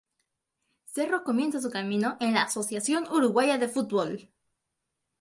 Cerro 0.87 1.23
comienza 1.23 1.61
su 1.61 1.69
camino 1.69 2.17
en 2.19 2.33
la 2.33 2.41
Asociación 2.41 3.05
Uruguaya 3.11 3.59
de 3.59 3.67
Fútbol. 3.69 4.31